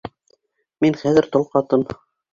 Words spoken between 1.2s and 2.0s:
тол ҡатын.